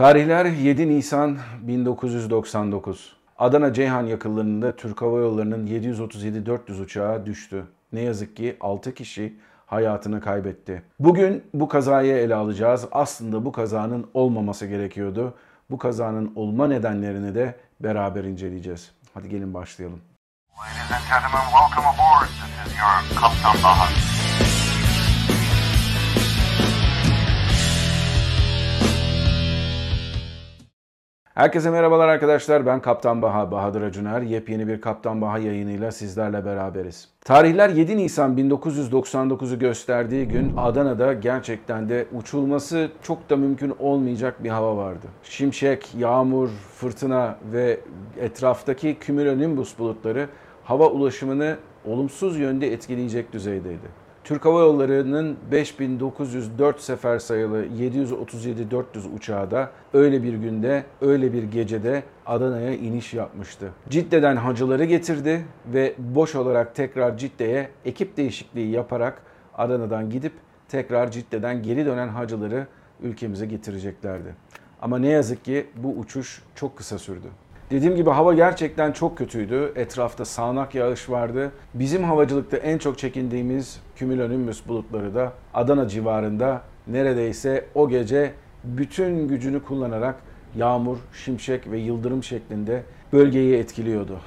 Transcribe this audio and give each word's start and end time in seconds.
Tarihler 0.00 0.44
7 0.44 0.88
Nisan 0.88 1.38
1999. 1.62 3.16
Adana 3.38 3.72
Ceyhan 3.72 4.06
yakınlarında 4.06 4.76
Türk 4.76 5.02
Hava 5.02 5.18
Yolları'nın 5.18 5.66
737-400 5.66 6.82
uçağı 6.82 7.26
düştü. 7.26 7.64
Ne 7.92 8.00
yazık 8.00 8.36
ki 8.36 8.56
6 8.60 8.94
kişi 8.94 9.38
hayatını 9.66 10.20
kaybetti. 10.20 10.82
Bugün 11.00 11.44
bu 11.54 11.68
kazayı 11.68 12.14
ele 12.16 12.34
alacağız. 12.34 12.86
Aslında 12.92 13.44
bu 13.44 13.52
kazanın 13.52 14.10
olmaması 14.14 14.66
gerekiyordu. 14.66 15.34
Bu 15.70 15.78
kazanın 15.78 16.32
olma 16.36 16.66
nedenlerini 16.66 17.34
de 17.34 17.56
beraber 17.80 18.24
inceleyeceğiz. 18.24 18.90
Hadi 19.14 19.28
gelin 19.28 19.54
başlayalım. 19.54 20.00
Ladies 20.58 20.92
and 20.92 21.02
gentlemen, 21.10 21.44
welcome 21.44 21.88
aboard. 21.88 22.28
This 22.28 22.72
is 22.72 22.78
your 22.78 23.20
Kaptan 23.20 23.62
Bahar. 23.64 23.99
Herkese 31.40 31.70
merhabalar 31.70 32.08
arkadaşlar. 32.08 32.66
Ben 32.66 32.80
Kaptan 32.80 33.22
Baha, 33.22 33.50
Bahadır 33.50 33.82
Acuner. 33.82 34.22
Yepyeni 34.22 34.68
bir 34.68 34.80
Kaptan 34.80 35.20
Baha 35.20 35.38
yayınıyla 35.38 35.92
sizlerle 35.92 36.44
beraberiz. 36.44 37.08
Tarihler 37.24 37.68
7 37.68 37.96
Nisan 37.96 38.36
1999'u 38.36 39.58
gösterdiği 39.58 40.28
gün 40.28 40.56
Adana'da 40.56 41.12
gerçekten 41.12 41.88
de 41.88 42.06
uçulması 42.12 42.90
çok 43.02 43.30
da 43.30 43.36
mümkün 43.36 43.74
olmayacak 43.78 44.44
bir 44.44 44.48
hava 44.48 44.76
vardı. 44.76 45.06
Şimşek, 45.22 45.94
yağmur, 45.98 46.48
fırtına 46.74 47.36
ve 47.52 47.80
etraftaki 48.20 48.96
kümülonimbus 49.00 49.78
bulutları 49.78 50.28
hava 50.64 50.86
ulaşımını 50.86 51.56
olumsuz 51.84 52.38
yönde 52.38 52.72
etkileyecek 52.72 53.32
düzeydeydi. 53.32 53.99
Türk 54.24 54.44
Hava 54.44 54.60
Yolları'nın 54.60 55.36
5904 55.50 56.80
sefer 56.80 57.18
sayılı 57.18 57.66
737-400 57.66 58.84
uçağı 59.16 59.50
da 59.50 59.70
öyle 59.92 60.22
bir 60.22 60.34
günde, 60.34 60.84
öyle 61.00 61.32
bir 61.32 61.42
gecede 61.42 62.02
Adana'ya 62.26 62.74
iniş 62.74 63.14
yapmıştı. 63.14 63.72
Cidde'den 63.88 64.36
hacıları 64.36 64.84
getirdi 64.84 65.44
ve 65.66 65.94
boş 65.98 66.34
olarak 66.34 66.74
tekrar 66.74 67.18
Cidde'ye 67.18 67.70
ekip 67.84 68.16
değişikliği 68.16 68.70
yaparak 68.70 69.22
Adana'dan 69.54 70.10
gidip 70.10 70.32
tekrar 70.68 71.10
Cidde'den 71.10 71.62
geri 71.62 71.86
dönen 71.86 72.08
hacıları 72.08 72.66
ülkemize 73.02 73.46
getireceklerdi. 73.46 74.34
Ama 74.82 74.98
ne 74.98 75.08
yazık 75.08 75.44
ki 75.44 75.66
bu 75.76 75.88
uçuş 75.88 76.42
çok 76.54 76.76
kısa 76.76 76.98
sürdü. 76.98 77.26
Dediğim 77.70 77.96
gibi 77.96 78.10
hava 78.10 78.34
gerçekten 78.34 78.92
çok 78.92 79.18
kötüydü. 79.18 79.72
Etrafta 79.76 80.24
sağanak 80.24 80.74
yağış 80.74 81.10
vardı. 81.10 81.52
Bizim 81.74 82.04
havacılıkta 82.04 82.56
en 82.56 82.78
çok 82.78 82.98
çekindiğimiz 82.98 83.80
kümülonimbus 83.96 84.68
bulutları 84.68 85.14
da 85.14 85.32
Adana 85.54 85.88
civarında 85.88 86.62
neredeyse 86.86 87.66
o 87.74 87.88
gece 87.88 88.32
bütün 88.64 89.28
gücünü 89.28 89.62
kullanarak 89.62 90.16
yağmur, 90.56 90.96
şimşek 91.24 91.70
ve 91.70 91.78
yıldırım 91.78 92.24
şeklinde 92.24 92.82
bölgeyi 93.12 93.56
etkiliyordu. 93.56 94.20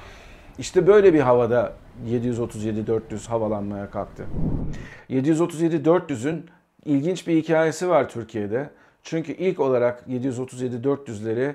İşte 0.58 0.86
böyle 0.86 1.14
bir 1.14 1.20
havada 1.20 1.72
737-400 2.08 3.28
havalanmaya 3.28 3.90
kalktı. 3.90 4.24
737-400'ün 5.10 6.46
ilginç 6.84 7.26
bir 7.26 7.36
hikayesi 7.36 7.88
var 7.88 8.08
Türkiye'de. 8.08 8.70
Çünkü 9.02 9.32
ilk 9.32 9.60
olarak 9.60 10.04
737-400'leri 10.08 11.54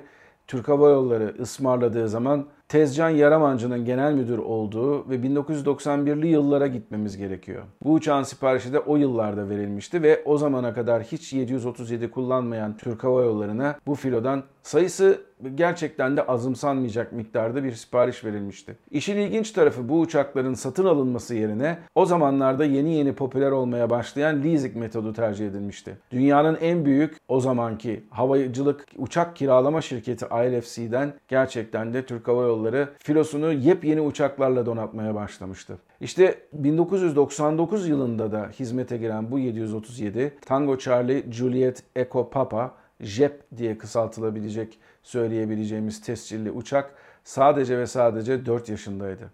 Türk 0.50 0.68
Hava 0.68 0.90
Yolları 0.90 1.36
ısmarladığı 1.40 2.10
zaman 2.10 2.48
Tezcan 2.70 3.10
Yaramancı'nın 3.10 3.86
genel 3.86 4.14
müdür 4.14 4.38
olduğu 4.38 5.10
ve 5.10 5.16
1991'li 5.16 6.28
yıllara 6.28 6.68
gitmemiz 6.68 7.18
gerekiyor. 7.18 7.64
Bu 7.84 7.94
uçağın 7.94 8.24
siparişi 8.24 8.74
de 8.74 8.80
o 8.80 8.96
yıllarda 8.96 9.50
verilmişti 9.50 10.04
ve 10.04 10.24
o 10.26 10.38
zamana 10.38 10.74
kadar 10.74 11.04
hiç 11.04 11.34
737 11.34 12.12
kullanmayan 12.12 12.78
Türk 12.78 13.04
Hava 13.04 13.24
Yolları'na 13.24 13.76
bu 13.88 13.96
filodan 13.96 14.44
sayısı 14.64 15.22
gerçekten 15.56 16.18
de 16.18 16.28
azımsanmayacak 16.28 17.14
miktarda 17.14 17.64
bir 17.64 17.72
sipariş 17.72 18.26
verilmişti. 18.26 18.76
İşin 18.92 19.18
ilginç 19.18 19.52
tarafı 19.52 19.90
bu 19.90 20.00
uçakların 20.00 20.54
satın 20.54 20.86
alınması 20.86 21.36
yerine 21.36 21.78
o 21.96 22.06
zamanlarda 22.06 22.66
yeni 22.66 22.94
yeni 22.94 23.14
popüler 23.14 23.52
olmaya 23.52 23.90
başlayan 23.90 24.44
leasing 24.44 24.76
metodu 24.76 25.14
tercih 25.14 25.48
edilmişti. 25.48 25.98
Dünyanın 26.12 26.58
en 26.62 26.86
büyük 26.86 27.18
o 27.28 27.40
zamanki 27.40 28.04
havacılık 28.10 28.86
uçak 28.98 29.36
kiralama 29.36 29.82
şirketi 29.82 30.26
ILFC'den 30.26 31.14
gerçekten 31.28 31.94
de 31.94 32.06
Türk 32.06 32.28
Hava 32.28 32.44
Yolları 32.44 32.59
filosunu 33.00 33.54
yepyeni 33.54 34.02
uçaklarla 34.02 34.66
donatmaya 34.66 35.16
başlamıştı. 35.16 35.78
İşte 36.02 36.40
1999 36.54 37.88
yılında 37.88 38.32
da 38.32 38.50
hizmete 38.60 38.98
giren 38.98 39.32
bu 39.32 39.40
737 39.40 40.34
Tango 40.46 40.78
Charlie 40.78 41.32
Juliet 41.32 41.84
Echo 41.96 42.30
Papa 42.30 42.72
JEP 43.00 43.44
diye 43.58 43.78
kısaltılabilecek 43.78 44.80
söyleyebileceğimiz 45.04 46.02
tescilli 46.02 46.52
uçak 46.52 46.94
sadece 47.24 47.78
ve 47.78 47.88
sadece 47.88 48.46
4 48.46 48.70
yaşındaydı. 48.70 49.32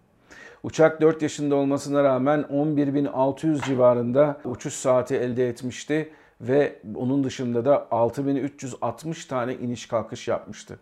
Uçak 0.63 1.01
4 1.01 1.21
yaşında 1.21 1.55
olmasına 1.55 2.03
rağmen 2.03 2.39
11.600 2.41 3.65
civarında 3.65 4.37
uçuş 4.45 4.73
saati 4.73 5.15
elde 5.15 5.49
etmişti 5.49 6.09
ve 6.41 6.79
onun 6.95 7.23
dışında 7.23 7.65
da 7.65 7.87
6360 7.91 9.25
tane 9.25 9.55
iniş 9.55 9.87
kalkış 9.87 10.27
yapmıştı. 10.27 10.79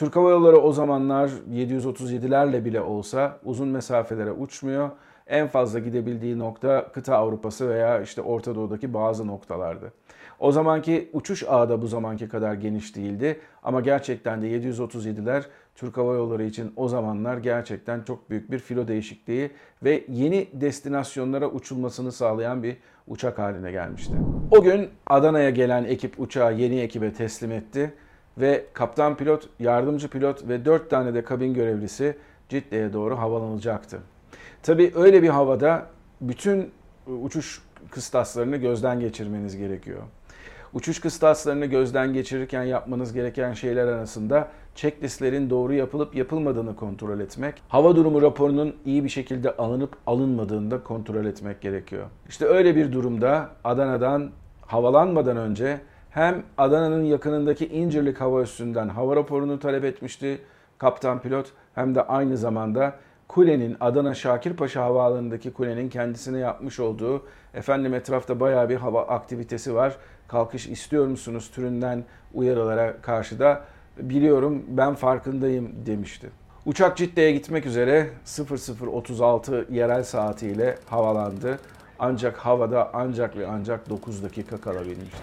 Türk 0.00 0.16
Hava 0.16 0.30
Yolları 0.30 0.58
o 0.58 0.72
zamanlar 0.72 1.30
737'lerle 1.52 2.64
bile 2.64 2.80
olsa 2.80 3.38
uzun 3.44 3.68
mesafelere 3.68 4.32
uçmuyor. 4.32 4.90
En 5.26 5.48
fazla 5.48 5.78
gidebildiği 5.78 6.38
nokta 6.38 6.92
kıta 6.92 7.16
Avrupası 7.16 7.68
veya 7.68 8.00
işte 8.00 8.22
Orta 8.22 8.54
Doğu'daki 8.54 8.94
bazı 8.94 9.26
noktalardı. 9.26 9.92
O 10.38 10.52
zamanki 10.52 11.10
uçuş 11.12 11.44
ağı 11.48 11.68
da 11.68 11.82
bu 11.82 11.86
zamanki 11.86 12.28
kadar 12.28 12.54
geniş 12.54 12.96
değildi. 12.96 13.40
Ama 13.62 13.80
gerçekten 13.80 14.42
de 14.42 14.46
737'ler 14.46 15.42
Türk 15.74 15.96
Hava 15.96 16.14
Yolları 16.14 16.44
için 16.44 16.72
o 16.76 16.88
zamanlar 16.88 17.36
gerçekten 17.36 18.02
çok 18.02 18.30
büyük 18.30 18.50
bir 18.50 18.58
filo 18.58 18.88
değişikliği 18.88 19.50
ve 19.82 20.04
yeni 20.08 20.48
destinasyonlara 20.52 21.48
uçulmasını 21.48 22.12
sağlayan 22.12 22.62
bir 22.62 22.76
uçak 23.06 23.38
haline 23.38 23.72
gelmişti. 23.72 24.14
O 24.50 24.62
gün 24.62 24.88
Adana'ya 25.06 25.50
gelen 25.50 25.84
ekip 25.84 26.20
uçağı 26.20 26.54
yeni 26.54 26.80
ekibe 26.80 27.12
teslim 27.12 27.52
etti 27.52 27.94
ve 28.38 28.66
kaptan 28.72 29.16
pilot, 29.16 29.48
yardımcı 29.58 30.08
pilot 30.08 30.48
ve 30.48 30.64
4 30.64 30.90
tane 30.90 31.14
de 31.14 31.24
kabin 31.24 31.54
görevlisi 31.54 32.16
Cidde'ye 32.48 32.92
doğru 32.92 33.18
havalanacaktı. 33.18 33.98
Tabi 34.62 34.92
öyle 34.94 35.22
bir 35.22 35.28
havada 35.28 35.86
bütün 36.20 36.70
uçuş 37.22 37.62
kıstaslarını 37.90 38.56
gözden 38.56 39.00
geçirmeniz 39.00 39.56
gerekiyor. 39.56 40.02
Uçuş 40.74 41.00
kıstaslarını 41.00 41.66
gözden 41.66 42.12
geçirirken 42.12 42.62
yapmanız 42.62 43.12
gereken 43.12 43.52
şeyler 43.52 43.86
arasında 43.86 44.48
checklistlerin 44.74 45.50
doğru 45.50 45.74
yapılıp 45.74 46.14
yapılmadığını 46.14 46.76
kontrol 46.76 47.20
etmek, 47.20 47.54
hava 47.68 47.96
durumu 47.96 48.22
raporunun 48.22 48.76
iyi 48.84 49.04
bir 49.04 49.08
şekilde 49.08 49.56
alınıp 49.56 49.96
alınmadığını 50.06 50.70
da 50.70 50.82
kontrol 50.82 51.24
etmek 51.24 51.60
gerekiyor. 51.60 52.06
İşte 52.28 52.44
öyle 52.46 52.76
bir 52.76 52.92
durumda 52.92 53.48
Adana'dan 53.64 54.30
havalanmadan 54.60 55.36
önce 55.36 55.80
hem 56.10 56.42
Adana'nın 56.58 57.04
yakınındaki 57.04 57.66
İncirlik 57.66 58.20
Hava 58.20 58.42
Üssü'nden 58.42 58.88
hava 58.88 59.16
raporunu 59.16 59.58
talep 59.58 59.84
etmişti 59.84 60.38
kaptan 60.78 61.20
pilot 61.20 61.52
hem 61.74 61.94
de 61.94 62.02
aynı 62.02 62.36
zamanda 62.36 62.94
kulenin 63.28 63.76
Adana 63.80 64.14
Şakirpaşa 64.14 64.82
Havaalanı'ndaki 64.82 65.52
kulenin 65.52 65.88
kendisine 65.88 66.38
yapmış 66.38 66.80
olduğu 66.80 67.22
efendim 67.54 67.94
etrafta 67.94 68.40
bayağı 68.40 68.68
bir 68.68 68.76
hava 68.76 69.06
aktivitesi 69.06 69.74
var. 69.74 69.96
Kalkış 70.28 70.66
istiyor 70.66 71.06
musunuz 71.06 71.50
türünden 71.54 72.04
uyarılara 72.34 72.96
karşı 73.02 73.38
da 73.38 73.64
biliyorum 73.96 74.62
ben 74.68 74.94
farkındayım 74.94 75.72
demişti. 75.86 76.30
Uçak 76.66 76.96
Cidde'ye 76.96 77.32
gitmek 77.32 77.66
üzere 77.66 78.10
0036 78.24 79.66
yerel 79.70 80.02
saatiyle 80.02 80.78
havalandı. 80.86 81.58
Ancak 81.98 82.36
havada 82.36 82.90
ancak 82.92 83.36
ve 83.36 83.46
ancak 83.46 83.90
9 83.90 84.22
dakika 84.22 84.56
kalabilmişti. 84.60 85.16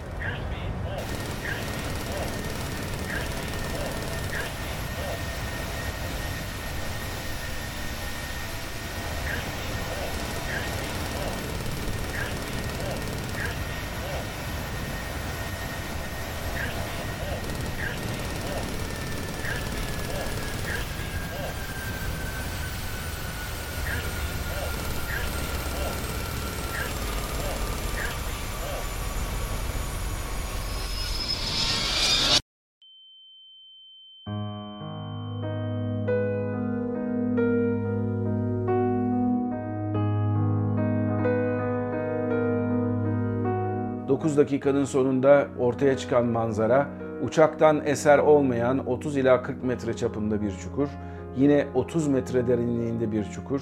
9 44.18 44.36
dakikanın 44.36 44.84
sonunda 44.84 45.48
ortaya 45.58 45.96
çıkan 45.96 46.26
manzara 46.26 46.88
Uçaktan 47.22 47.82
eser 47.86 48.18
olmayan 48.18 48.86
30 48.86 49.16
ila 49.16 49.42
40 49.42 49.64
metre 49.64 49.96
çapında 49.96 50.42
bir 50.42 50.50
çukur, 50.50 50.88
yine 51.36 51.66
30 51.74 52.08
metre 52.08 52.48
derinliğinde 52.48 53.12
bir 53.12 53.24
çukur 53.24 53.60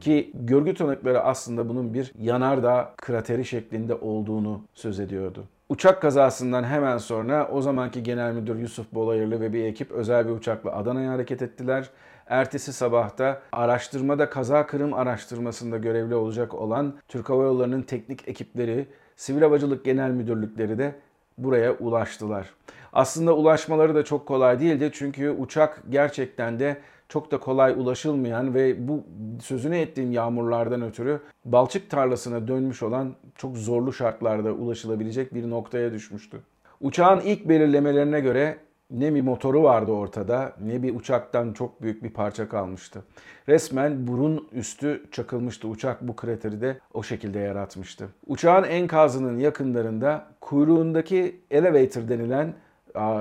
ki 0.00 0.30
görgü 0.34 0.74
tanıkları 0.74 1.20
aslında 1.20 1.68
bunun 1.68 1.94
bir 1.94 2.12
yanardağ 2.18 2.94
krateri 2.96 3.44
şeklinde 3.44 3.94
olduğunu 3.94 4.60
söz 4.74 5.00
ediyordu. 5.00 5.44
Uçak 5.68 6.02
kazasından 6.02 6.64
hemen 6.64 6.98
sonra 6.98 7.48
o 7.52 7.62
zamanki 7.62 8.02
Genel 8.02 8.32
Müdür 8.32 8.56
Yusuf 8.56 8.92
Bolayırlı 8.92 9.40
ve 9.40 9.52
bir 9.52 9.64
ekip 9.64 9.90
özel 9.92 10.26
bir 10.26 10.32
uçakla 10.32 10.76
Adana'ya 10.76 11.10
hareket 11.10 11.42
ettiler. 11.42 11.90
Ertesi 12.26 12.72
sabahta 12.72 13.42
araştırmada 13.52 14.30
kaza 14.30 14.66
kırım 14.66 14.94
araştırmasında 14.94 15.78
görevli 15.78 16.14
olacak 16.14 16.54
olan 16.54 16.94
Türk 17.08 17.30
Hava 17.30 17.42
Yolları'nın 17.42 17.82
teknik 17.82 18.28
ekipleri, 18.28 18.86
Sivil 19.16 19.42
Havacılık 19.42 19.84
Genel 19.84 20.10
Müdürlükleri 20.10 20.78
de 20.78 20.94
buraya 21.38 21.72
ulaştılar. 21.72 22.50
Aslında 22.92 23.36
ulaşmaları 23.36 23.94
da 23.94 24.04
çok 24.04 24.26
kolay 24.26 24.60
değildi 24.60 24.90
çünkü 24.92 25.30
uçak 25.30 25.82
gerçekten 25.90 26.60
de 26.60 26.76
çok 27.08 27.30
da 27.30 27.38
kolay 27.40 27.72
ulaşılmayan 27.72 28.54
ve 28.54 28.88
bu 28.88 29.02
sözünü 29.42 29.76
ettiğim 29.76 30.12
yağmurlardan 30.12 30.82
ötürü 30.82 31.20
balçık 31.44 31.90
tarlasına 31.90 32.48
dönmüş 32.48 32.82
olan 32.82 33.14
çok 33.36 33.56
zorlu 33.56 33.92
şartlarda 33.92 34.52
ulaşılabilecek 34.52 35.34
bir 35.34 35.50
noktaya 35.50 35.92
düşmüştü. 35.92 36.40
Uçağın 36.80 37.20
ilk 37.20 37.48
belirlemelerine 37.48 38.20
göre 38.20 38.56
ne 39.00 39.14
bir 39.14 39.22
motoru 39.22 39.62
vardı 39.62 39.92
ortada 39.92 40.52
ne 40.64 40.82
bir 40.82 40.94
uçaktan 40.94 41.52
çok 41.52 41.82
büyük 41.82 42.02
bir 42.02 42.10
parça 42.10 42.48
kalmıştı. 42.48 43.02
Resmen 43.48 44.06
burun 44.06 44.48
üstü 44.52 45.04
çakılmıştı. 45.10 45.68
Uçak 45.68 46.08
bu 46.08 46.16
krateri 46.16 46.60
de 46.60 46.78
o 46.94 47.02
şekilde 47.02 47.38
yaratmıştı. 47.38 48.08
Uçağın 48.26 48.64
enkazının 48.64 49.38
yakınlarında 49.38 50.26
kuyruğundaki 50.40 51.40
elevator 51.50 52.08
denilen 52.08 52.54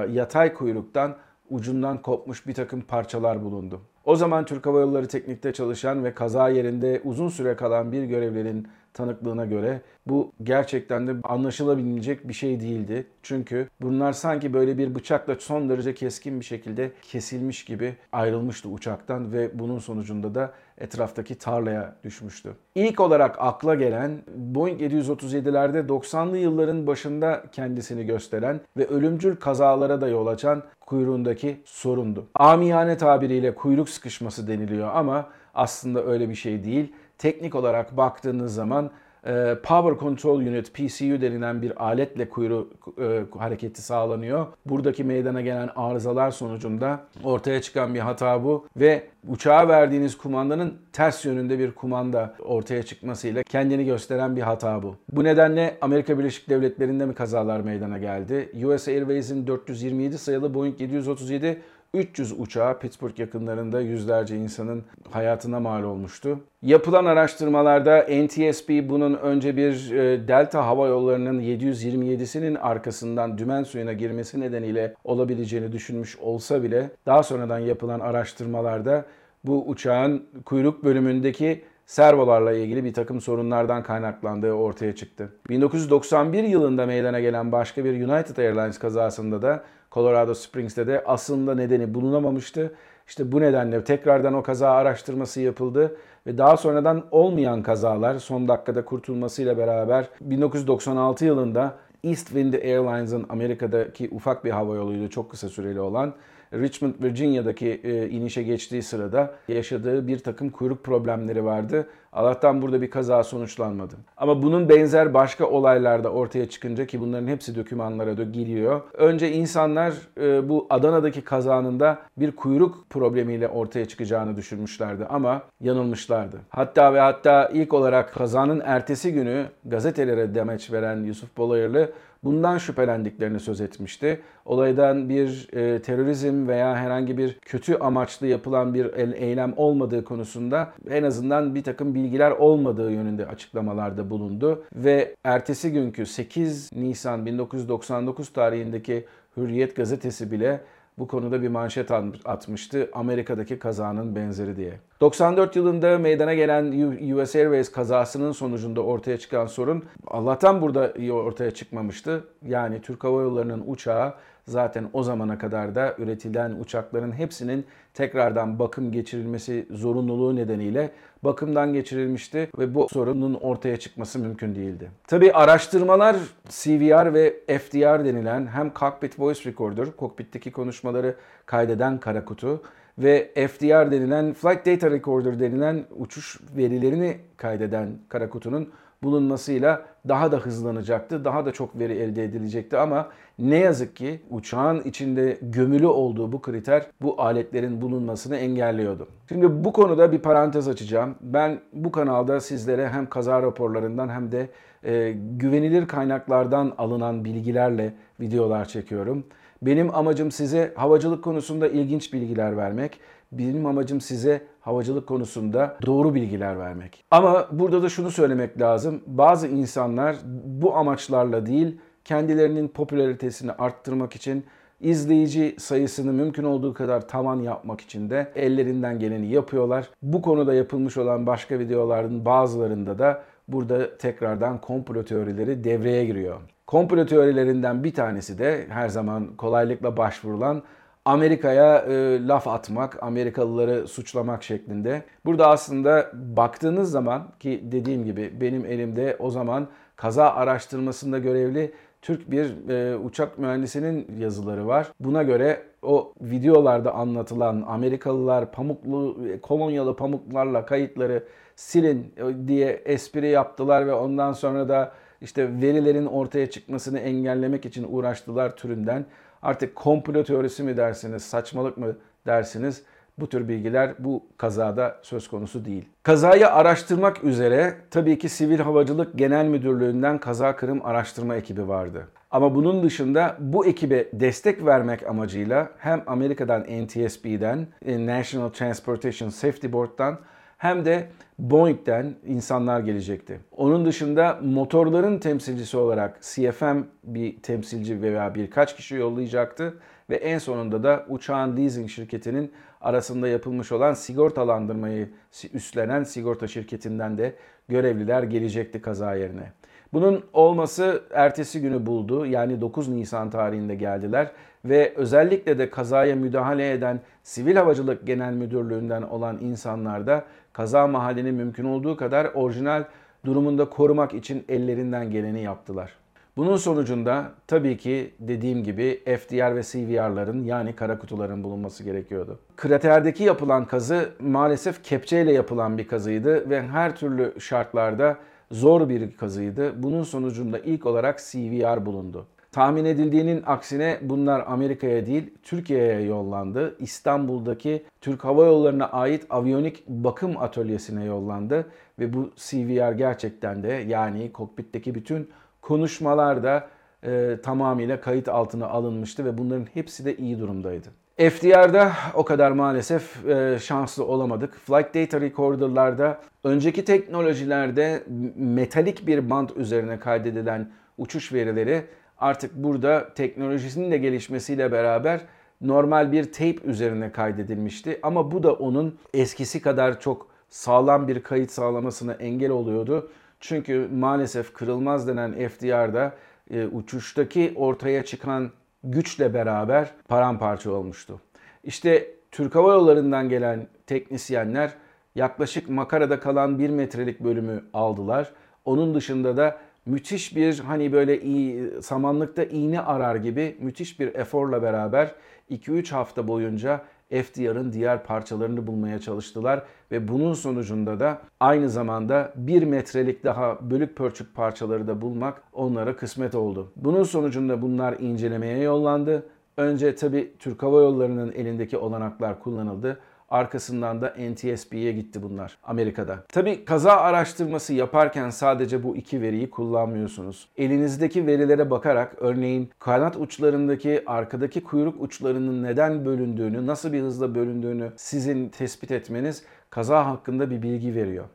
yatay 0.10 0.54
kuyruktan 0.54 1.16
ucundan 1.50 2.02
kopmuş 2.02 2.48
bir 2.48 2.54
takım 2.54 2.81
parçalar 2.81 3.44
bulundu. 3.44 3.81
O 4.06 4.16
zaman 4.16 4.46
Türk 4.46 4.66
Hava 4.66 4.80
Yolları 4.80 5.08
Teknik'te 5.08 5.54
çalışan 5.54 6.04
ve 6.04 6.14
kaza 6.14 6.50
yerinde 6.50 7.02
uzun 7.04 7.30
süre 7.30 7.56
kalan 7.56 7.92
bir 7.92 8.04
görevlinin 8.04 8.68
tanıklığına 8.94 9.45
göre 9.45 9.81
bu 10.07 10.31
gerçekten 10.44 11.07
de 11.07 11.12
anlaşılabilecek 11.24 12.28
bir 12.28 12.34
şey 12.34 12.60
değildi. 12.60 13.07
Çünkü 13.24 13.69
bunlar 13.81 14.13
sanki 14.13 14.54
böyle 14.54 14.78
bir 14.78 14.95
bıçakla 14.95 15.36
son 15.40 15.69
derece 15.69 15.94
keskin 15.94 16.40
bir 16.40 16.45
şekilde 16.45 16.92
kesilmiş 17.01 17.66
gibi 17.66 17.95
ayrılmıştı 18.12 18.69
uçaktan 18.69 19.34
ve 19.34 19.60
bunun 19.60 19.80
sonucunda 19.80 20.36
da 20.36 20.54
etraftaki 20.78 21.36
tarlaya 21.36 21.95
düşmüştü. 22.04 22.54
İlk 22.75 23.00
olarak 23.00 23.36
akla 23.40 23.75
gelen 23.75 24.12
Boeing 24.36 24.81
737'lerde 24.81 25.88
90'lı 25.88 26.38
yılların 26.38 26.88
başında 26.88 27.44
kendisini 27.51 28.06
gösteren 28.06 28.62
ve 28.78 28.88
ölümcül 28.88 29.36
kazalara 29.36 30.01
da 30.01 30.07
yol 30.07 30.28
açan 30.28 30.63
kuyruğundaki 30.80 31.62
sorundu. 31.66 32.28
Amiyane 32.36 32.98
tabiriyle 32.98 33.56
kuyruk 33.56 33.89
sıkışması 33.89 34.48
deniliyor 34.48 34.89
ama 34.96 35.30
aslında 35.54 36.06
öyle 36.06 36.30
bir 36.30 36.36
şey 36.36 36.63
değil. 36.63 36.94
Teknik 37.18 37.56
olarak 37.56 37.98
baktığınız 37.98 38.56
zaman 38.56 38.92
e, 39.25 39.56
Power 39.63 40.00
Control 40.00 40.39
Unit 40.39 40.74
PCU 40.74 41.21
denilen 41.21 41.62
bir 41.62 41.83
aletle 41.83 42.30
kuyruğu 42.30 42.69
e, 43.01 43.24
hareketi 43.38 43.81
sağlanıyor. 43.81 44.48
Buradaki 44.65 45.04
meydana 45.04 45.42
gelen 45.42 45.69
arızalar 45.75 46.31
sonucunda 46.31 47.00
ortaya 47.24 47.62
çıkan 47.62 47.94
bir 47.94 48.00
hata 48.00 48.44
bu 48.44 48.68
ve 48.77 49.04
uçağa 49.27 49.68
verdiğiniz 49.68 50.18
kumandanın 50.18 50.74
ters 50.94 51.25
yönünde 51.25 51.60
bir 51.60 51.71
kumanda 51.71 52.36
ortaya 52.39 52.83
çıkmasıyla 52.83 53.44
kendini 53.44 53.86
gösteren 53.86 54.36
bir 54.36 54.42
hata 54.42 54.83
bu. 54.83 54.95
Bu 55.12 55.24
nedenle 55.24 55.77
Amerika 55.81 56.19
Birleşik 56.19 56.50
Devletleri'nde 56.50 57.06
mi 57.06 57.13
kazalar 57.13 57.60
meydana 57.60 57.98
geldi? 57.98 58.65
US 58.65 58.88
Airways'in 58.88 59.48
427 59.48 60.18
sayılı 60.18 60.54
Boeing 60.54 60.81
737 60.81 61.62
300 61.94 62.40
uçağı 62.40 62.80
Pittsburgh 62.80 63.19
yakınlarında 63.19 63.81
yüzlerce 63.81 64.38
insanın 64.38 64.84
hayatına 65.12 65.60
mal 65.60 65.84
olmuştu. 65.84 66.40
Yapılan 66.62 67.06
araştırmalarda 67.06 68.00
NTSB 68.10 68.90
bunun 68.90 69.13
önce 69.13 69.57
bir 69.57 69.92
e, 69.92 70.28
Delta 70.28 70.66
Hava 70.66 70.88
Yolları'nın 70.88 71.42
727'sinin 71.42 72.56
arkasından 72.56 73.38
dümen 73.38 73.63
suyuna 73.63 73.94
girmesi 73.94 74.40
nedeniyle 74.40 74.94
olabileceğini 75.04 75.72
düşünmüş 75.72 76.18
olsa 76.18 76.63
bile 76.63 76.90
daha 77.06 77.24
sonradan 77.24 77.60
yapılan 77.60 78.00
araştırmalarda 78.00 79.06
bu 79.44 79.68
uçağın 79.68 80.25
kuyruk 80.46 80.84
bölümündeki 80.84 81.63
servolarla 81.86 82.54
ilgili 82.54 82.84
bir 82.84 82.94
takım 82.94 83.22
sorunlardan 83.22 83.84
kaynaklandığı 83.84 84.54
ortaya 84.54 84.96
çıktı. 84.96 85.30
1991 85.50 86.44
yılında 86.44 86.86
meydana 86.86 87.19
gelen 87.19 87.51
başka 87.51 87.86
bir 87.86 88.07
United 88.07 88.38
Airlines 88.38 88.80
kazasında 88.80 89.42
da 89.42 89.63
Colorado 89.94 90.34
Springs'te 90.34 90.88
de 90.88 91.04
aslında 91.06 91.56
nedeni 91.56 91.94
bulunamamıştı. 91.94 92.74
İşte 93.07 93.31
bu 93.31 93.42
nedenle 93.42 93.84
tekrardan 93.84 94.34
o 94.34 94.44
kaza 94.44 94.69
araştırması 94.69 95.42
yapıldı 95.42 95.95
ve 96.28 96.38
daha 96.38 96.57
sonradan 96.57 97.06
olmayan 97.12 97.63
kazalar 97.63 98.19
son 98.19 98.48
dakikada 98.48 98.86
kurtulmasıyla 98.86 99.57
beraber 99.57 100.10
1996 100.22 101.25
yılında 101.25 101.75
East 102.04 102.28
Wind 102.28 102.54
Airlines'ın 102.54 103.25
Amerika'daki 103.30 104.10
ufak 104.12 104.45
bir 104.45 104.51
hava 104.51 104.75
yoluydu 104.75 105.10
çok 105.10 105.31
kısa 105.31 105.50
süreli 105.50 105.80
olan 105.80 106.13
Richmond, 106.53 106.94
Virginia'daki 107.03 107.81
e, 107.83 108.09
inişe 108.09 108.44
geçtiği 108.44 108.81
sırada 108.81 109.33
yaşadığı 109.47 110.07
bir 110.07 110.19
takım 110.19 110.50
kuyruk 110.50 110.83
problemleri 110.83 111.45
vardı. 111.45 111.88
Allah'tan 112.13 112.61
burada 112.61 112.81
bir 112.81 112.89
kaza 112.89 113.23
sonuçlanmadı. 113.23 113.95
Ama 114.17 114.44
bunun 114.44 114.69
benzer 114.69 115.13
başka 115.13 115.45
olaylarda 115.45 116.09
ortaya 116.09 116.50
çıkınca 116.50 116.85
ki 116.85 117.01
bunların 117.01 117.27
hepsi 117.27 117.55
dokümanlara 117.55 118.17
da 118.17 118.23
giriyor. 118.23 118.81
Önce 118.94 119.31
insanlar 119.31 119.94
e, 120.21 120.50
bu 120.50 120.67
Adana'daki 120.69 121.21
kazanın 121.21 121.79
da 121.79 121.97
bir 122.17 122.31
kuyruk 122.31 122.89
problemiyle 122.89 123.47
ortaya 123.47 123.85
çıkacağını 123.85 124.38
düşünmüşlerdi 124.38 125.05
ama 125.05 125.41
yanılmışlardı. 125.61 126.38
Hatta 126.50 126.94
ve 126.94 127.00
hatta 127.00 127.50
ilk 127.53 127.73
olarak 127.73 128.13
kazanın 128.13 128.61
ertesi 128.65 129.13
günü 129.13 129.45
gazetelere 129.65 130.35
demeç 130.35 130.71
veren 130.71 131.03
Yusuf 131.03 131.38
Bolayırlı 131.38 131.91
bundan 132.24 132.58
şüphelendiklerini 132.58 133.40
söz 133.40 133.62
etmişti. 133.62 134.22
Olaydan 134.46 135.10
bir 135.10 135.50
e, 135.54 135.81
terörizm 135.81 136.48
veya 136.48 136.75
herhangi 136.75 137.18
bir 137.18 137.40
kötü 137.40 137.75
amaçlı 137.75 138.28
yapılan 138.28 138.74
bir 138.74 138.94
eylem 139.14 139.54
olmadığı 139.58 140.04
konusunda 140.04 140.74
en 140.90 141.04
azından 141.04 141.56
bir 141.56 141.64
takım 141.64 141.96
bilgiler 141.96 142.31
olmadığı 142.31 142.92
yönünde 142.92 143.25
açıklamalarda 143.25 144.10
bulundu 144.10 144.64
ve 144.75 145.16
ertesi 145.24 145.72
günkü 145.72 146.06
8 146.06 146.74
Nisan 146.74 147.25
1999 147.25 148.34
tarihindeki 148.34 149.06
Hürriyet 149.38 149.75
gazetesi 149.75 150.31
bile 150.31 150.62
bu 150.98 151.07
konuda 151.07 151.42
bir 151.42 151.48
manşet 151.48 151.92
atmıştı. 152.25 152.89
Amerika'daki 152.94 153.60
kazanın 153.60 154.15
benzeri 154.15 154.56
diye. 154.56 154.79
94 155.01 155.56
yılında 155.56 155.98
meydana 155.98 156.34
gelen 156.34 156.65
US 157.13 157.36
Airways 157.36 157.72
kazasının 157.72 158.32
sonucunda 158.32 158.82
ortaya 158.82 159.17
çıkan 159.17 159.46
sorun 159.46 159.84
Allah'tan 160.08 160.62
burada 160.62 160.94
ortaya 161.12 161.51
çıkmamıştı. 161.51 162.24
Yani 162.48 162.82
Türk 162.82 163.03
Hava 163.03 163.22
Yolları'nın 163.22 163.63
uçağı 163.67 164.13
zaten 164.47 164.89
o 164.93 165.03
zamana 165.03 165.38
kadar 165.38 165.75
da 165.75 165.95
üretilen 165.97 166.51
uçakların 166.59 167.12
hepsinin 167.12 167.65
tekrardan 167.93 168.59
bakım 168.59 168.91
geçirilmesi 168.91 169.67
zorunluluğu 169.71 170.35
nedeniyle 170.35 170.91
bakımdan 171.23 171.73
geçirilmişti 171.73 172.50
ve 172.57 172.75
bu 172.75 172.88
sorunun 172.89 173.33
ortaya 173.33 173.77
çıkması 173.77 174.19
mümkün 174.19 174.55
değildi. 174.55 174.91
Tabi 175.07 175.31
araştırmalar 175.31 176.15
CVR 176.50 177.13
ve 177.13 177.33
FDR 177.59 178.05
denilen 178.05 178.47
hem 178.47 178.71
Cockpit 178.79 179.19
Voice 179.19 179.50
Recorder, 179.50 179.91
kokpitteki 179.91 180.51
konuşmaları 180.51 181.15
kaydeden 181.45 182.00
kara 182.00 182.25
kutu 182.25 182.62
ve 182.97 183.31
FDR 183.35 183.91
denilen 183.91 184.33
Flight 184.33 184.65
Data 184.65 184.91
Recorder 184.91 185.39
denilen 185.39 185.85
uçuş 185.97 186.39
verilerini 186.57 187.17
kaydeden 187.38 187.97
kara 188.09 188.29
kutunun 188.29 188.69
bulunmasıyla 189.03 189.86
daha 190.07 190.31
da 190.31 190.38
hızlanacaktı, 190.38 191.25
daha 191.25 191.45
da 191.45 191.51
çok 191.51 191.79
veri 191.79 191.93
elde 191.93 192.24
edilecekti 192.24 192.77
ama 192.77 193.10
ne 193.39 193.57
yazık 193.57 193.95
ki 193.95 194.22
uçağın 194.29 194.83
içinde 194.83 195.38
gömülü 195.41 195.88
olduğu 195.88 196.31
bu 196.31 196.41
kriter 196.41 196.86
bu 197.01 197.22
aletlerin 197.22 197.81
bulunmasını 197.81 198.38
engelliyordu. 198.38 199.07
Şimdi 199.29 199.63
bu 199.63 199.74
konuda 199.74 200.12
bir 200.12 200.19
parantez 200.19 200.67
açacağım. 200.67 201.15
Ben 201.22 201.60
bu 201.74 201.91
kanalda 201.91 202.39
sizlere 202.39 202.89
hem 202.89 203.10
kaza 203.10 203.41
raporlarından 203.41 204.10
hem 204.10 204.31
de 204.31 204.50
e, 204.83 205.15
güvenilir 205.38 205.88
kaynaklardan 205.88 206.74
alınan 206.77 207.25
bilgilerle 207.25 207.93
videolar 208.19 208.65
çekiyorum. 208.65 209.24
Benim 209.62 209.95
amacım 209.95 210.31
size 210.31 210.74
havacılık 210.75 211.24
konusunda 211.24 211.67
ilginç 211.67 212.13
bilgiler 212.13 212.57
vermek. 212.57 213.00
Benim 213.38 213.66
amacım 213.66 214.02
size 214.02 214.42
havacılık 214.62 215.08
konusunda 215.08 215.78
doğru 215.86 216.13
bilgiler 216.16 216.60
vermek. 216.60 217.06
Ama 217.12 217.48
burada 217.52 217.84
da 217.84 217.90
şunu 217.90 218.12
söylemek 218.12 218.62
lazım. 218.62 219.02
Bazı 219.08 219.48
insanlar 219.48 220.16
bu 220.46 220.75
amaçlarla 220.75 221.46
değil, 221.46 221.78
kendilerinin 222.06 222.68
popülaritesini 222.68 223.52
arttırmak 223.52 224.16
için 224.16 224.46
izleyici 224.82 225.56
sayısını 225.60 226.13
mümkün 226.13 226.44
olduğu 226.44 226.74
kadar 226.74 227.08
tavan 227.08 227.40
yapmak 227.40 227.82
için 227.82 228.10
de 228.10 228.32
ellerinden 228.36 229.00
geleni 229.00 229.28
yapıyorlar. 229.28 229.90
Bu 230.02 230.22
konuda 230.22 230.54
yapılmış 230.54 230.98
olan 230.98 231.28
başka 231.28 231.60
videoların 231.60 232.25
bazılarında 232.25 233.00
da 233.00 233.24
burada 233.48 233.98
tekrardan 233.98 234.62
komplo 234.62 235.04
teorileri 235.04 235.63
devreye 235.63 236.06
giriyor. 236.06 236.40
Komplo 236.68 237.06
teorilerinden 237.06 237.84
bir 237.84 237.94
tanesi 237.94 238.40
de 238.40 238.66
her 238.70 238.90
zaman 238.90 239.28
kolaylıkla 239.38 239.98
başvurulan 239.98 240.63
Amerika'ya 241.05 241.77
e, 241.77 242.27
laf 242.27 242.48
atmak, 242.48 243.03
Amerikalıları 243.03 243.88
suçlamak 243.88 244.43
şeklinde. 244.43 245.03
Burada 245.25 245.50
aslında 245.50 246.12
baktığınız 246.13 246.91
zaman 246.91 247.27
ki 247.39 247.63
dediğim 247.63 248.05
gibi 248.05 248.41
benim 248.41 248.65
elimde 248.65 249.17
o 249.19 249.29
zaman 249.29 249.67
kaza 249.95 250.33
araştırmasında 250.33 251.19
görevli 251.19 251.74
Türk 252.01 252.31
bir 252.31 252.69
e, 252.69 252.98
uçak 252.98 253.38
mühendisinin 253.38 254.07
yazıları 254.19 254.67
var. 254.67 254.88
Buna 255.00 255.24
göre 255.24 255.63
o 255.81 256.13
videolarda 256.22 256.93
anlatılan 256.93 257.63
Amerikalılar 257.67 258.51
pamuklu 258.51 259.17
kolonyalı 259.41 259.95
pamuklarla 259.95 260.65
kayıtları 260.65 261.24
silin 261.55 262.13
e, 262.17 262.48
diye 262.48 262.81
espri 262.86 263.27
yaptılar 263.27 263.88
ve 263.88 263.93
ondan 263.93 264.33
sonra 264.33 264.69
da 264.69 264.91
işte 265.22 265.62
verilerin 265.62 266.05
ortaya 266.05 266.50
çıkmasını 266.50 267.00
engellemek 267.00 267.65
için 267.65 267.86
uğraştılar 267.89 268.55
türünden. 268.55 269.05
Artık 269.43 269.75
komplo 269.75 270.23
teorisi 270.23 270.63
mi 270.63 270.77
dersiniz, 270.77 271.23
saçmalık 271.23 271.77
mı 271.77 271.95
dersiniz? 272.25 272.83
Bu 273.19 273.29
tür 273.29 273.47
bilgiler 273.47 273.93
bu 274.00 274.23
kazada 274.38 275.00
söz 275.01 275.27
konusu 275.27 275.65
değil. 275.65 275.89
Kazayı 276.03 276.51
araştırmak 276.51 277.23
üzere 277.23 277.75
tabii 277.91 278.17
ki 278.17 278.29
Sivil 278.29 278.59
Havacılık 278.59 279.17
Genel 279.17 279.45
Müdürlüğü'nden 279.45 280.17
kaza 280.17 280.55
kırım 280.55 280.85
araştırma 280.85 281.35
ekibi 281.35 281.67
vardı. 281.67 282.07
Ama 282.31 282.55
bunun 282.55 282.83
dışında 282.83 283.38
bu 283.39 283.65
ekibe 283.65 284.07
destek 284.13 284.65
vermek 284.65 285.07
amacıyla 285.07 285.69
hem 285.77 286.03
Amerika'dan 286.07 286.62
NTSB'den, 286.62 287.67
e, 287.85 288.05
National 288.05 288.50
Transportation 288.50 289.29
Safety 289.29 289.67
Board'dan 289.71 290.19
hem 290.63 290.86
de 290.86 291.08
Boeing'den 291.39 292.15
insanlar 292.25 292.79
gelecekti. 292.79 293.39
Onun 293.58 293.86
dışında 293.86 294.39
motorların 294.43 295.20
temsilcisi 295.20 295.77
olarak 295.77 296.22
CFM 296.22 296.77
bir 297.03 297.41
temsilci 297.41 298.01
veya 298.01 298.36
birkaç 298.36 298.75
kişi 298.75 298.96
yollayacaktı 298.96 299.74
ve 300.10 300.15
en 300.15 300.38
sonunda 300.38 300.84
da 300.84 301.05
uçağın 301.10 301.58
leasing 301.58 301.89
şirketinin 301.89 302.51
arasında 302.82 303.27
yapılmış 303.27 303.72
olan 303.72 303.93
sigortalandırmayı 303.93 305.10
üstlenen 305.53 306.03
sigorta 306.03 306.48
şirketinden 306.48 307.17
de 307.17 307.36
görevliler 307.70 308.24
gelecekti 308.24 308.82
kaza 308.82 309.15
yerine. 309.15 309.51
Bunun 309.93 310.24
olması 310.34 311.03
ertesi 311.12 311.62
günü 311.62 311.86
buldu. 311.86 312.25
Yani 312.25 312.62
9 312.62 312.88
Nisan 312.88 313.29
tarihinde 313.29 313.75
geldiler 313.75 314.32
ve 314.65 314.93
özellikle 314.96 315.60
de 315.60 315.70
kazaya 315.70 316.15
müdahale 316.15 316.72
eden 316.72 317.00
Sivil 317.24 317.55
Havacılık 317.55 318.08
Genel 318.08 318.34
Müdürlüğü'nden 318.34 319.01
olan 319.01 319.38
insanlar 319.41 320.08
da 320.08 320.24
kaza 320.53 320.88
mahallini 320.88 321.31
mümkün 321.31 321.65
olduğu 321.65 321.98
kadar 321.98 322.25
orijinal 322.33 322.83
durumunda 323.25 323.69
korumak 323.69 324.13
için 324.13 324.45
ellerinden 324.50 325.12
geleni 325.12 325.41
yaptılar. 325.41 325.93
Bunun 326.38 326.57
sonucunda 326.57 327.31
tabii 327.48 327.77
ki 327.77 328.13
dediğim 328.19 328.63
gibi 328.63 329.03
FDR 329.05 329.55
ve 329.55 329.63
CVR'ların 329.63 330.43
yani 330.43 330.75
kara 330.75 331.00
kutuların 331.00 331.43
bulunması 331.43 331.83
gerekiyordu. 331.83 332.39
Kraterdeki 332.55 333.24
yapılan 333.24 333.65
kazı 333.65 334.10
maalesef 334.19 334.83
kepçeyle 334.83 335.33
yapılan 335.33 335.77
bir 335.77 335.88
kazıydı 335.88 336.50
ve 336.50 336.62
her 336.62 336.95
türlü 336.95 337.33
şartlarda 337.39 338.17
zor 338.51 338.89
bir 338.89 339.17
kazıydı. 339.17 339.83
Bunun 339.83 340.03
sonucunda 340.03 340.60
ilk 340.60 340.86
olarak 340.86 341.19
CVR 341.19 341.86
bulundu. 341.86 342.25
Tahmin 342.53 342.86
edildiğinin 342.86 343.43
aksine 343.45 343.98
bunlar 344.01 344.43
Amerika'ya 344.48 345.05
değil 345.05 345.33
Türkiye'ye 345.43 346.01
yollandı. 346.01 346.75
İstanbul'daki 346.79 347.83
Türk 348.01 348.24
Hava 348.25 348.45
Yolları'na 348.45 348.86
ait 348.86 349.25
aviyonik 349.29 349.88
bakım 349.88 350.38
atölyesine 350.38 351.03
yollandı. 351.03 351.67
Ve 352.00 352.13
bu 352.13 352.31
CVR 352.36 352.91
gerçekten 352.91 353.63
de 353.63 353.67
yani 353.88 354.31
kokpitteki 354.31 354.95
bütün 354.95 355.29
konuşmalar 355.62 356.43
da 356.43 356.67
e, 357.03 357.38
tamamıyla 357.43 358.01
kayıt 358.01 358.27
altına 358.27 358.67
alınmıştı 358.67 359.25
ve 359.25 359.38
bunların 359.38 359.67
hepsi 359.74 360.05
de 360.05 360.17
iyi 360.17 360.39
durumdaydı. 360.39 360.88
FDR'da 361.17 361.91
o 362.13 362.25
kadar 362.25 362.51
maalesef 362.51 363.25
e, 363.25 363.60
şanslı 363.60 364.05
olamadık. 364.05 364.55
Flight 364.55 364.95
Data 364.95 365.22
Recorder'larda 365.22 366.19
önceki 366.43 366.86
teknolojilerde 366.86 368.03
metalik 368.36 369.07
bir 369.07 369.29
bant 369.29 369.57
üzerine 369.57 370.00
kaydedilen 370.00 370.72
uçuş 370.98 371.33
verileri 371.33 371.83
artık 372.24 372.56
burada 372.56 373.13
teknolojisinin 373.13 373.92
de 373.92 373.98
gelişmesiyle 373.98 374.72
beraber 374.72 375.22
normal 375.62 376.12
bir 376.12 376.24
tape 376.32 376.58
üzerine 376.63 377.12
kaydedilmişti. 377.12 378.00
Ama 378.03 378.32
bu 378.32 378.44
da 378.44 378.53
onun 378.53 379.00
eskisi 379.13 379.62
kadar 379.62 380.00
çok 380.00 380.27
sağlam 380.50 381.08
bir 381.08 381.24
kayıt 381.24 381.51
sağlamasına 381.51 382.13
engel 382.13 382.51
oluyordu. 382.51 383.12
Çünkü 383.39 383.89
maalesef 383.94 384.53
kırılmaz 384.53 385.08
denen 385.08 385.48
FDR'da 385.48 386.13
e, 386.51 386.65
uçuştaki 386.65 387.53
ortaya 387.56 388.06
çıkan 388.06 388.51
güçle 388.84 389.34
beraber 389.34 389.92
paramparça 390.08 390.72
olmuştu. 390.72 391.22
İşte 391.63 392.12
Türk 392.32 392.56
Hava 392.56 392.74
Yolları'ndan 392.74 393.30
gelen 393.30 393.68
teknisyenler 393.88 394.74
yaklaşık 395.15 395.70
makarada 395.70 396.20
kalan 396.20 396.60
bir 396.60 396.70
metrelik 396.70 397.20
bölümü 397.20 397.63
aldılar. 397.74 398.34
Onun 398.65 398.96
dışında 398.96 399.38
da 399.38 399.58
müthiş 399.86 400.36
bir 400.36 400.60
hani 400.60 400.92
böyle 400.94 401.22
iyi, 401.22 401.82
samanlıkta 401.82 402.44
iğne 402.44 402.82
arar 402.82 403.16
gibi 403.16 403.58
müthiş 403.60 404.00
bir 404.00 404.16
eforla 404.16 404.62
beraber 404.62 405.16
2-3 405.52 405.92
hafta 405.92 406.28
boyunca 406.28 406.82
FDR'ın 407.10 407.74
diğer 407.74 408.04
parçalarını 408.04 408.68
bulmaya 408.68 409.00
çalıştılar 409.00 409.63
ve 409.92 410.08
bunun 410.08 410.34
sonucunda 410.34 411.00
da 411.00 411.22
aynı 411.40 411.70
zamanda 411.70 412.34
bir 412.36 412.63
metrelik 412.63 413.24
daha 413.24 413.70
bölük 413.72 413.96
pörçük 413.96 414.36
parçaları 414.36 414.88
da 414.88 415.02
bulmak 415.02 415.44
onlara 415.54 415.96
kısmet 415.96 416.36
oldu. 416.36 416.72
Bunun 416.75 417.04
sonucunda 417.04 417.62
bunlar 417.62 417.96
incelemeye 418.00 418.58
yollandı. 418.58 419.25
Önce 419.58 419.96
tabi 419.96 420.34
Türk 420.40 420.63
Hava 420.63 420.82
Yolları'nın 420.82 421.32
elindeki 421.32 421.78
olanaklar 421.78 422.40
kullanıldı. 422.40 423.00
Arkasından 423.34 424.02
da 424.02 424.13
NTSB'ye 424.32 424.92
gitti 424.92 425.24
bunlar 425.24 425.58
Amerika'da. 425.63 426.24
Tabi 426.30 426.66
kaza 426.66 426.92
araştırması 426.92 427.74
yaparken 427.74 428.30
sadece 428.30 428.84
bu 428.84 428.96
iki 428.96 429.22
veriyi 429.22 429.50
kullanmıyorsunuz. 429.50 430.50
Elinizdeki 430.58 431.28
verilere 431.28 431.70
bakarak 431.70 432.16
örneğin 432.20 432.70
kanat 432.80 433.18
uçlarındaki 433.18 434.04
arkadaki 434.06 434.63
kuyruk 434.63 435.02
uçlarının 435.02 435.63
neden 435.63 436.06
bölündüğünü, 436.06 436.68
nasıl 436.68 436.94
bir 436.94 437.02
hızla 437.02 437.36
bölündüğünü 437.36 437.92
sizin 437.96 438.50
tespit 438.50 438.92
etmeniz 438.92 439.44
kaza 439.70 440.06
hakkında 440.06 440.52
bir 440.52 440.62
bilgi 440.62 440.96
veriyor. 440.96 441.25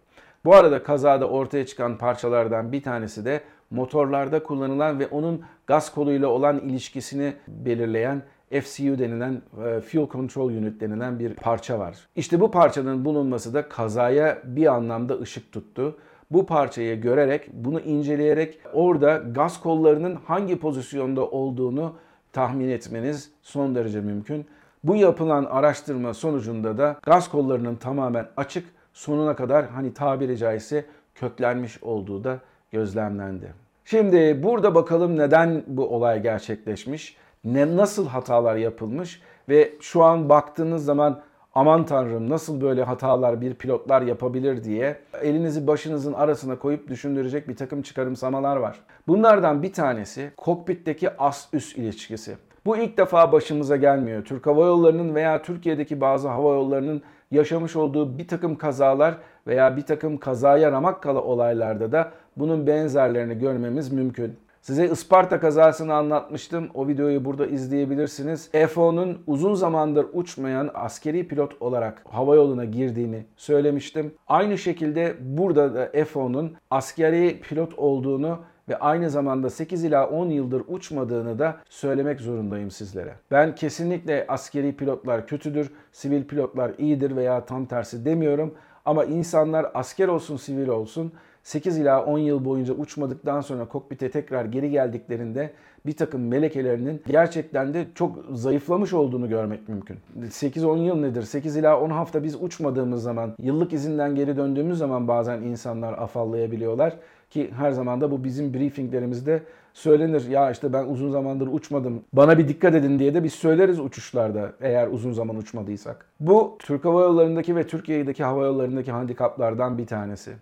Bu 0.44 0.54
arada 0.54 0.82
kazada 0.82 1.28
ortaya 1.28 1.66
çıkan 1.66 1.98
parçalardan 1.98 2.72
bir 2.72 2.82
tanesi 2.82 3.24
de 3.24 3.40
motorlarda 3.70 4.42
kullanılan 4.42 4.98
ve 4.98 5.06
onun 5.06 5.42
gaz 5.66 5.94
koluyla 5.94 6.28
olan 6.28 6.58
ilişkisini 6.58 7.32
belirleyen 7.48 8.22
FCU 8.50 8.98
denilen 8.98 9.42
e, 9.66 9.80
Fuel 9.80 10.08
Control 10.08 10.48
Unit 10.48 10.80
denilen 10.80 11.18
bir 11.18 11.34
parça 11.34 11.78
var. 11.78 11.96
İşte 12.16 12.40
bu 12.40 12.50
parçanın 12.50 13.04
bulunması 13.04 13.54
da 13.54 13.68
kazaya 13.68 14.38
bir 14.44 14.74
anlamda 14.74 15.20
ışık 15.20 15.52
tuttu. 15.52 15.96
Bu 16.30 16.46
parçayı 16.46 17.00
görerek, 17.00 17.48
bunu 17.52 17.80
inceleyerek 17.80 18.58
orada 18.72 19.16
gaz 19.16 19.60
kollarının 19.60 20.18
hangi 20.26 20.58
pozisyonda 20.58 21.26
olduğunu 21.26 21.94
tahmin 22.32 22.68
etmeniz 22.68 23.30
son 23.42 23.74
derece 23.74 24.00
mümkün. 24.00 24.46
Bu 24.84 24.96
yapılan 24.96 25.44
araştırma 25.44 26.14
sonucunda 26.14 26.78
da 26.78 26.96
gaz 27.02 27.30
kollarının 27.30 27.76
tamamen 27.76 28.26
açık 28.36 28.68
sonuna 28.92 29.36
kadar 29.36 29.66
hani 29.66 29.94
tabiri 29.94 30.36
caizse 30.36 30.84
köklenmiş 31.14 31.82
olduğu 31.82 32.24
da 32.24 32.38
gözlemlendi. 32.72 33.54
Şimdi 33.84 34.42
burada 34.42 34.74
bakalım 34.74 35.18
neden 35.18 35.62
bu 35.66 35.88
olay 35.88 36.22
gerçekleşmiş? 36.22 37.16
Ne 37.44 37.76
nasıl 37.76 38.06
hatalar 38.06 38.56
yapılmış 38.56 39.22
ve 39.48 39.72
şu 39.80 40.04
an 40.04 40.28
baktığınız 40.28 40.84
zaman 40.84 41.20
aman 41.54 41.86
tanrım 41.86 42.30
nasıl 42.30 42.60
böyle 42.60 42.82
hatalar 42.82 43.40
bir 43.40 43.54
pilotlar 43.54 44.02
yapabilir 44.02 44.64
diye 44.64 44.98
elinizi 45.22 45.66
başınızın 45.66 46.12
arasına 46.12 46.58
koyup 46.58 46.88
düşündürecek 46.88 47.48
bir 47.48 47.56
takım 47.56 47.82
çıkarımsamalar 47.82 48.56
var. 48.56 48.80
Bunlardan 49.08 49.62
bir 49.62 49.72
tanesi 49.72 50.30
kokpitteki 50.36 51.10
as-üst 51.10 51.78
ilişkisi. 51.78 52.36
Bu 52.66 52.76
ilk 52.76 52.98
defa 52.98 53.32
başımıza 53.32 53.76
gelmiyor. 53.76 54.24
Türk 54.24 54.46
Hava 54.46 54.66
Yolları'nın 54.66 55.14
veya 55.14 55.42
Türkiye'deki 55.42 56.00
bazı 56.00 56.28
hava 56.28 56.54
yollarının 56.54 57.02
yaşamış 57.30 57.76
olduğu 57.76 58.18
bir 58.18 58.28
takım 58.28 58.56
kazalar 58.56 59.14
veya 59.46 59.76
bir 59.76 59.82
takım 59.82 60.18
kazaya 60.18 60.72
ramak 60.72 61.02
kala 61.02 61.22
olaylarda 61.22 61.92
da 61.92 62.12
bunun 62.36 62.66
benzerlerini 62.66 63.38
görmemiz 63.38 63.92
mümkün. 63.92 64.36
Size 64.62 64.88
Isparta 64.88 65.40
kazasını 65.40 65.94
anlatmıştım. 65.94 66.68
O 66.74 66.88
videoyu 66.88 67.24
burada 67.24 67.46
izleyebilirsiniz. 67.46 68.50
FO'nun 68.68 69.18
uzun 69.26 69.54
zamandır 69.54 70.06
uçmayan 70.12 70.70
askeri 70.74 71.28
pilot 71.28 71.62
olarak 71.62 72.02
hava 72.10 72.34
yoluna 72.34 72.64
girdiğini 72.64 73.24
söylemiştim. 73.36 74.14
Aynı 74.28 74.58
şekilde 74.58 75.16
burada 75.20 75.74
da 75.74 76.04
FO'nun 76.04 76.56
askeri 76.70 77.40
pilot 77.40 77.74
olduğunu 77.78 78.38
ve 78.68 78.78
aynı 78.78 79.10
zamanda 79.10 79.50
8 79.50 79.84
ila 79.84 80.08
10 80.08 80.28
yıldır 80.28 80.62
uçmadığını 80.68 81.38
da 81.38 81.56
söylemek 81.68 82.20
zorundayım 82.20 82.70
sizlere. 82.70 83.14
Ben 83.30 83.54
kesinlikle 83.54 84.24
askeri 84.28 84.76
pilotlar 84.76 85.26
kötüdür, 85.26 85.72
sivil 85.92 86.24
pilotlar 86.24 86.72
iyidir 86.78 87.16
veya 87.16 87.44
tam 87.44 87.66
tersi 87.66 88.04
demiyorum. 88.04 88.54
Ama 88.84 89.04
insanlar 89.04 89.66
asker 89.74 90.08
olsun, 90.08 90.36
sivil 90.36 90.68
olsun 90.68 91.12
8 91.48 91.78
ila 91.78 92.04
10 92.04 92.18
yıl 92.18 92.44
boyunca 92.44 92.74
uçmadıktan 92.74 93.40
sonra 93.40 93.64
kokpite 93.64 94.10
tekrar 94.10 94.44
geri 94.44 94.70
geldiklerinde 94.70 95.50
bir 95.86 95.92
takım 95.92 96.28
melekelerinin 96.28 97.02
gerçekten 97.06 97.74
de 97.74 97.86
çok 97.94 98.24
zayıflamış 98.32 98.92
olduğunu 98.92 99.28
görmek 99.28 99.68
mümkün. 99.68 99.96
8-10 100.20 100.78
yıl 100.78 101.00
nedir? 101.00 101.22
8 101.22 101.56
ila 101.56 101.80
10 101.80 101.90
hafta 101.90 102.24
biz 102.24 102.42
uçmadığımız 102.42 103.02
zaman, 103.02 103.34
yıllık 103.38 103.72
izinden 103.72 104.14
geri 104.14 104.36
döndüğümüz 104.36 104.78
zaman 104.78 105.08
bazen 105.08 105.42
insanlar 105.42 105.92
afallayabiliyorlar. 105.92 106.96
Ki 107.30 107.50
her 107.56 107.70
zaman 107.70 108.00
da 108.00 108.10
bu 108.10 108.24
bizim 108.24 108.54
briefinglerimizde 108.54 109.42
söylenir. 109.74 110.28
Ya 110.28 110.50
işte 110.50 110.72
ben 110.72 110.84
uzun 110.84 111.10
zamandır 111.10 111.48
uçmadım. 111.52 112.02
Bana 112.12 112.38
bir 112.38 112.48
dikkat 112.48 112.74
edin 112.74 112.98
diye 112.98 113.14
de 113.14 113.24
biz 113.24 113.32
söyleriz 113.32 113.80
uçuşlarda 113.80 114.52
eğer 114.60 114.88
uzun 114.88 115.12
zaman 115.12 115.36
uçmadıysak. 115.36 116.06
Bu 116.20 116.56
Türk 116.58 116.84
Hava 116.84 117.02
Yolları'ndaki 117.02 117.56
ve 117.56 117.66
Türkiye'deki 117.66 118.24
hava 118.24 118.46
yollarındaki 118.46 118.92
handikaplardan 118.92 119.78
bir 119.78 119.86
tanesi. 119.86 120.32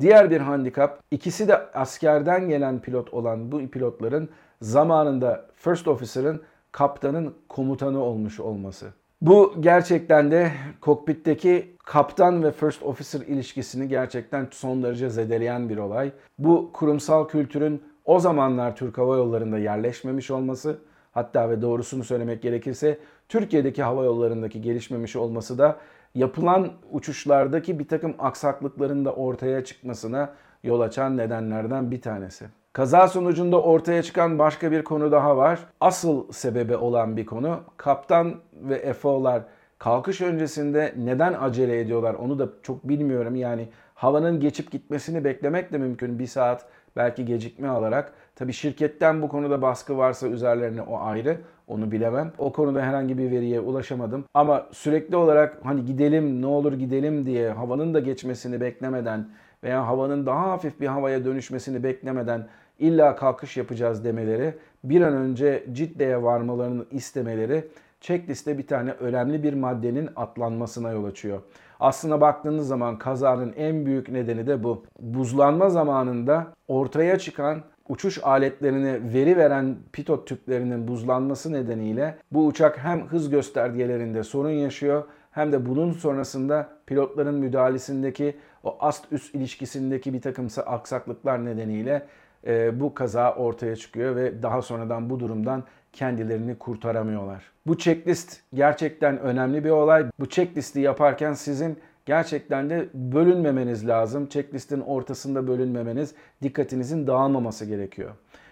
Diğer 0.00 0.30
bir 0.30 0.40
handikap 0.40 1.02
ikisi 1.10 1.48
de 1.48 1.56
askerden 1.72 2.48
gelen 2.48 2.80
pilot 2.80 3.14
olan 3.14 3.52
bu 3.52 3.68
pilotların 3.68 4.28
zamanında 4.62 5.46
first 5.54 5.88
officer'ın 5.88 6.42
kaptanın 6.72 7.34
komutanı 7.48 8.02
olmuş 8.02 8.40
olması. 8.40 8.86
Bu 9.20 9.54
gerçekten 9.60 10.30
de 10.30 10.52
kokpitteki 10.80 11.76
kaptan 11.84 12.42
ve 12.42 12.52
first 12.52 12.82
officer 12.82 13.20
ilişkisini 13.20 13.88
gerçekten 13.88 14.48
son 14.50 14.82
derece 14.82 15.10
zedeleyen 15.10 15.68
bir 15.68 15.78
olay. 15.78 16.12
Bu 16.38 16.70
kurumsal 16.72 17.28
kültürün 17.28 17.82
o 18.04 18.20
zamanlar 18.20 18.76
Türk 18.76 18.98
Hava 18.98 19.16
Yolları'nda 19.16 19.58
yerleşmemiş 19.58 20.30
olması, 20.30 20.78
hatta 21.12 21.50
ve 21.50 21.62
doğrusunu 21.62 22.04
söylemek 22.04 22.42
gerekirse 22.42 22.98
Türkiye'deki 23.28 23.82
hava 23.82 24.04
yollarındaki 24.04 24.60
gelişmemiş 24.60 25.16
olması 25.16 25.58
da 25.58 25.76
yapılan 26.14 26.72
uçuşlardaki 26.90 27.78
bir 27.78 27.88
takım 27.88 28.14
aksaklıkların 28.18 29.04
da 29.04 29.14
ortaya 29.14 29.64
çıkmasına 29.64 30.32
yol 30.62 30.80
açan 30.80 31.16
nedenlerden 31.16 31.90
bir 31.90 32.00
tanesi. 32.00 32.46
Kaza 32.72 33.08
sonucunda 33.08 33.62
ortaya 33.62 34.02
çıkan 34.02 34.38
başka 34.38 34.72
bir 34.72 34.84
konu 34.84 35.12
daha 35.12 35.36
var. 35.36 35.60
Asıl 35.80 36.32
sebebi 36.32 36.76
olan 36.76 37.16
bir 37.16 37.26
konu. 37.26 37.60
Kaptan 37.76 38.34
ve 38.52 38.92
FO'lar 38.92 39.42
kalkış 39.78 40.20
öncesinde 40.20 40.94
neden 40.96 41.34
acele 41.40 41.80
ediyorlar 41.80 42.14
onu 42.14 42.38
da 42.38 42.48
çok 42.62 42.88
bilmiyorum. 42.88 43.36
Yani 43.36 43.68
havanın 43.94 44.40
geçip 44.40 44.70
gitmesini 44.70 45.24
beklemek 45.24 45.72
de 45.72 45.78
mümkün. 45.78 46.18
Bir 46.18 46.26
saat 46.26 46.66
belki 46.96 47.24
gecikme 47.24 47.68
alarak. 47.68 48.12
Tabi 48.36 48.52
şirketten 48.52 49.22
bu 49.22 49.28
konuda 49.28 49.62
baskı 49.62 49.98
varsa 49.98 50.28
üzerlerine 50.28 50.82
o 50.82 50.98
ayrı. 51.00 51.36
Onu 51.68 51.92
bilemem. 51.92 52.32
O 52.38 52.52
konuda 52.52 52.82
herhangi 52.82 53.18
bir 53.18 53.30
veriye 53.30 53.60
ulaşamadım. 53.60 54.24
Ama 54.34 54.66
sürekli 54.72 55.16
olarak 55.16 55.58
hani 55.64 55.84
gidelim 55.84 56.42
ne 56.42 56.46
olur 56.46 56.72
gidelim 56.72 57.26
diye 57.26 57.50
havanın 57.50 57.94
da 57.94 58.00
geçmesini 58.00 58.60
beklemeden 58.60 59.28
veya 59.64 59.86
havanın 59.86 60.26
daha 60.26 60.50
hafif 60.50 60.80
bir 60.80 60.86
havaya 60.86 61.24
dönüşmesini 61.24 61.82
beklemeden 61.82 62.46
illa 62.78 63.16
kalkış 63.16 63.56
yapacağız 63.56 64.04
demeleri, 64.04 64.54
bir 64.84 65.00
an 65.00 65.12
önce 65.14 65.64
Cidde'ye 65.72 66.22
varmalarını 66.22 66.84
istemeleri 66.90 67.64
checkliste 68.00 68.58
bir 68.58 68.66
tane 68.66 68.90
önemli 68.90 69.42
bir 69.42 69.54
maddenin 69.54 70.08
atlanmasına 70.16 70.90
yol 70.90 71.04
açıyor. 71.04 71.40
Aslına 71.80 72.20
baktığınız 72.20 72.68
zaman 72.68 72.98
kazanın 72.98 73.52
en 73.56 73.86
büyük 73.86 74.08
nedeni 74.08 74.46
de 74.46 74.64
bu. 74.64 74.84
Buzlanma 75.00 75.70
zamanında 75.70 76.46
ortaya 76.68 77.18
çıkan 77.18 77.62
uçuş 77.88 78.18
aletlerine 78.22 79.12
veri 79.14 79.36
veren 79.36 79.76
pitot 79.92 80.26
tüplerinin 80.28 80.88
buzlanması 80.88 81.52
nedeniyle 81.52 82.18
bu 82.32 82.46
uçak 82.46 82.78
hem 82.78 83.06
hız 83.06 83.30
göstergelerinde 83.30 84.24
sorun 84.24 84.50
yaşıyor 84.50 85.04
hem 85.30 85.52
de 85.52 85.66
bunun 85.66 85.92
sonrasında 85.92 86.68
pilotların 86.86 87.34
müdahalesindeki 87.34 88.36
o 88.64 88.76
ast 88.80 89.04
üst 89.12 89.34
ilişkisindeki 89.34 90.12
bir 90.12 90.20
takım 90.20 90.48
aksaklıklar 90.66 91.44
nedeniyle 91.44 92.06
e, 92.46 92.80
bu 92.80 92.94
kaza 92.94 93.34
ortaya 93.34 93.76
çıkıyor 93.76 94.16
ve 94.16 94.42
daha 94.42 94.62
sonradan 94.62 95.10
bu 95.10 95.20
durumdan 95.20 95.64
kendilerini 95.92 96.58
kurtaramıyorlar. 96.58 97.44
Bu 97.66 97.78
checklist 97.78 98.40
gerçekten 98.54 99.18
önemli 99.18 99.64
bir 99.64 99.70
olay. 99.70 100.06
Bu 100.20 100.28
checklisti 100.28 100.80
yaparken 100.80 101.32
sizin 101.32 101.78
gerçekten 102.06 102.70
de 102.70 102.88
bölünmemeniz 102.94 103.88
lazım. 103.88 104.26
Checklistin 104.28 104.80
ortasında 104.80 105.46
bölünmemeniz, 105.46 106.14
dikkatinizin 106.42 107.06
dağılmaması 107.06 107.64
gerekiyor. 107.64 108.10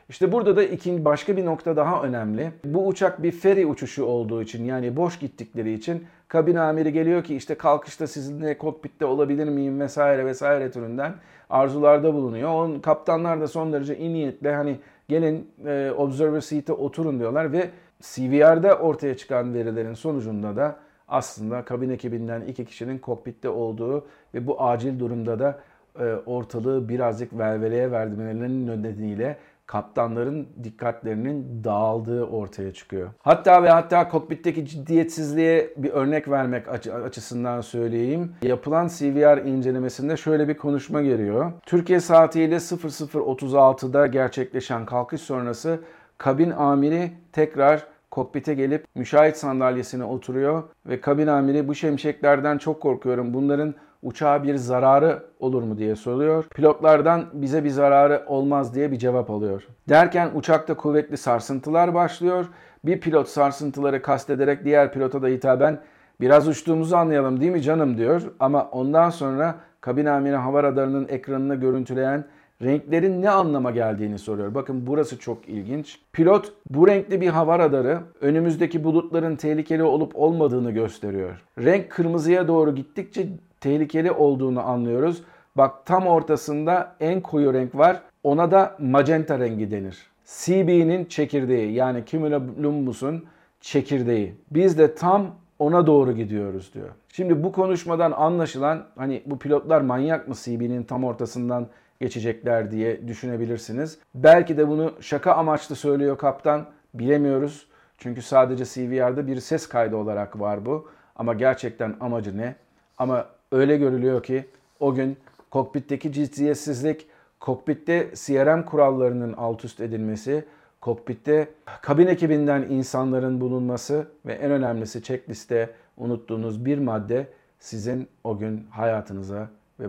İşte 0.08 0.32
burada 0.32 0.56
da 0.56 0.62
ikinci 0.62 1.04
başka 1.04 1.36
bir 1.36 1.44
nokta 1.44 1.76
daha 1.76 2.02
önemli. 2.02 2.52
Bu 2.64 2.86
uçak 2.86 3.22
bir 3.22 3.32
ferry 3.32 3.66
uçuşu 3.66 4.04
olduğu 4.04 4.42
için 4.42 4.64
yani 4.64 4.96
boş 4.96 5.18
gittikleri 5.18 5.72
için 5.72 6.06
kabin 6.28 6.56
amiri 6.56 6.92
geliyor 6.92 7.24
ki 7.24 7.36
işte 7.36 7.54
kalkışta 7.54 8.06
sizinle 8.06 8.58
kokpitte 8.58 9.04
olabilir 9.04 9.48
miyim 9.48 9.80
vesaire 9.80 10.26
vesaire 10.26 10.70
türünden 10.70 11.14
arzularda 11.50 12.14
bulunuyor. 12.14 12.48
Onun 12.48 12.80
kaptanlar 12.80 13.40
da 13.40 13.48
son 13.48 13.72
derece 13.72 13.98
iyi 13.98 14.12
niyetle 14.12 14.54
hani 14.54 14.78
gelin 15.08 15.50
e, 15.66 15.92
observer 15.96 16.40
seat'e 16.40 16.72
oturun 16.72 17.18
diyorlar 17.18 17.52
ve 17.52 17.70
CVR'da 18.00 18.78
ortaya 18.78 19.16
çıkan 19.16 19.54
verilerin 19.54 19.94
sonucunda 19.94 20.56
da 20.56 20.76
aslında 21.12 21.64
kabin 21.64 21.90
ekibinden 21.90 22.40
iki 22.40 22.64
kişinin 22.64 22.98
kokpitte 22.98 23.48
olduğu 23.48 24.06
ve 24.34 24.46
bu 24.46 24.62
acil 24.62 24.98
durumda 24.98 25.38
da 25.38 25.60
e, 26.00 26.04
ortalığı 26.26 26.88
birazcık 26.88 27.38
velveleye 27.38 27.90
vermelerinin 27.90 28.66
nedeniyle 28.66 29.36
kaptanların 29.66 30.48
dikkatlerinin 30.64 31.64
dağıldığı 31.64 32.24
ortaya 32.24 32.72
çıkıyor. 32.72 33.08
Hatta 33.22 33.62
ve 33.62 33.70
hatta 33.70 34.08
kokpitteki 34.08 34.66
ciddiyetsizliğe 34.66 35.74
bir 35.76 35.90
örnek 35.90 36.28
vermek 36.28 36.68
açısından 37.04 37.60
söyleyeyim. 37.60 38.32
Yapılan 38.42 38.88
CVR 38.88 39.46
incelemesinde 39.46 40.16
şöyle 40.16 40.48
bir 40.48 40.56
konuşma 40.56 41.02
geliyor. 41.02 41.52
Türkiye 41.66 42.00
saatiyle 42.00 42.56
00.36'da 42.56 44.06
gerçekleşen 44.06 44.86
kalkış 44.86 45.20
sonrası 45.20 45.80
kabin 46.18 46.50
amiri 46.50 47.12
tekrar 47.32 47.91
kokpite 48.12 48.54
gelip 48.54 48.84
müşahit 48.94 49.36
sandalyesine 49.36 50.04
oturuyor 50.04 50.62
ve 50.86 51.00
kabin 51.00 51.26
amiri 51.26 51.68
bu 51.68 51.74
şemşeklerden 51.74 52.58
çok 52.58 52.80
korkuyorum. 52.80 53.34
Bunların 53.34 53.74
uçağa 54.02 54.42
bir 54.42 54.56
zararı 54.56 55.22
olur 55.38 55.62
mu 55.62 55.78
diye 55.78 55.96
soruyor. 55.96 56.44
Pilotlardan 56.44 57.24
bize 57.32 57.64
bir 57.64 57.70
zararı 57.70 58.24
olmaz 58.26 58.74
diye 58.74 58.92
bir 58.92 58.98
cevap 58.98 59.30
alıyor. 59.30 59.66
Derken 59.88 60.30
uçakta 60.34 60.76
kuvvetli 60.76 61.16
sarsıntılar 61.16 61.94
başlıyor. 61.94 62.46
Bir 62.84 63.00
pilot 63.00 63.28
sarsıntıları 63.28 64.02
kastederek 64.02 64.64
diğer 64.64 64.92
pilota 64.92 65.22
da 65.22 65.26
hitaben 65.28 65.80
biraz 66.20 66.48
uçtuğumuzu 66.48 66.96
anlayalım 66.96 67.40
değil 67.40 67.52
mi 67.52 67.62
canım 67.62 67.98
diyor. 67.98 68.22
Ama 68.40 68.68
ondan 68.70 69.10
sonra 69.10 69.54
kabin 69.80 70.06
amiri 70.06 70.36
hava 70.36 70.62
radarının 70.62 71.08
ekranını 71.08 71.54
görüntüleyen 71.54 72.24
renklerin 72.62 73.22
ne 73.22 73.30
anlama 73.30 73.70
geldiğini 73.70 74.18
soruyor. 74.18 74.54
Bakın 74.54 74.86
burası 74.86 75.18
çok 75.18 75.48
ilginç. 75.48 75.98
Pilot 76.12 76.52
bu 76.70 76.88
renkli 76.88 77.20
bir 77.20 77.28
hava 77.28 77.58
radarı 77.58 78.00
önümüzdeki 78.20 78.84
bulutların 78.84 79.36
tehlikeli 79.36 79.82
olup 79.82 80.16
olmadığını 80.16 80.70
gösteriyor. 80.70 81.42
Renk 81.58 81.90
kırmızıya 81.90 82.48
doğru 82.48 82.74
gittikçe 82.74 83.28
tehlikeli 83.60 84.10
olduğunu 84.10 84.60
anlıyoruz. 84.60 85.22
Bak 85.56 85.86
tam 85.86 86.06
ortasında 86.06 86.96
en 87.00 87.20
koyu 87.20 87.54
renk 87.54 87.74
var. 87.74 88.02
Ona 88.22 88.50
da 88.50 88.76
magenta 88.78 89.38
rengi 89.38 89.70
denir. 89.70 90.06
CB'nin 90.26 91.04
çekirdeği 91.04 91.72
yani 91.72 92.02
cumulonimbus'un 92.06 93.24
çekirdeği. 93.60 94.34
Biz 94.50 94.78
de 94.78 94.94
tam 94.94 95.26
ona 95.58 95.86
doğru 95.86 96.12
gidiyoruz 96.12 96.74
diyor. 96.74 96.88
Şimdi 97.12 97.42
bu 97.42 97.52
konuşmadan 97.52 98.12
anlaşılan 98.12 98.84
hani 98.96 99.22
bu 99.26 99.38
pilotlar 99.38 99.80
manyak 99.80 100.28
mı 100.28 100.34
CB'nin 100.34 100.82
tam 100.82 101.04
ortasından 101.04 101.66
geçecekler 102.02 102.70
diye 102.70 103.08
düşünebilirsiniz. 103.08 103.98
Belki 104.14 104.56
de 104.56 104.68
bunu 104.68 104.92
şaka 105.00 105.34
amaçlı 105.34 105.76
söylüyor 105.76 106.18
kaptan. 106.18 106.66
Bilemiyoruz. 106.94 107.66
Çünkü 107.98 108.22
sadece 108.22 108.64
CVR'da 108.64 109.26
bir 109.26 109.40
ses 109.40 109.68
kaydı 109.68 109.96
olarak 109.96 110.40
var 110.40 110.66
bu. 110.66 110.88
Ama 111.16 111.34
gerçekten 111.34 111.96
amacı 112.00 112.38
ne? 112.38 112.54
Ama 112.98 113.26
öyle 113.52 113.76
görülüyor 113.76 114.22
ki 114.22 114.44
o 114.80 114.94
gün 114.94 115.16
kokpitteki 115.50 116.12
ciddiyetsizlik, 116.12 117.06
kokpitte 117.40 118.10
CRM 118.14 118.62
kurallarının 118.62 119.32
alt 119.32 119.64
üst 119.64 119.80
edilmesi, 119.80 120.44
kokpitte 120.80 121.48
kabin 121.82 122.06
ekibinden 122.06 122.62
insanların 122.62 123.40
bulunması 123.40 124.06
ve 124.26 124.32
en 124.32 124.50
önemlisi 124.50 125.02
checkliste 125.02 125.70
unuttuğunuz 125.96 126.64
bir 126.64 126.78
madde 126.78 127.26
sizin 127.58 128.08
o 128.24 128.38
gün 128.38 128.66
hayatınıza 128.70 129.48
ve 129.80 129.84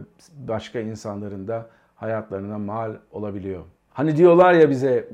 başka 0.48 0.80
insanların 0.80 1.48
da 1.48 1.70
hayatlarına 2.04 2.58
mal 2.58 2.96
olabiliyor. 3.12 3.64
Hani 3.94 4.18
diyorlar 4.18 4.54
ya 4.54 4.70
bize 4.70 5.10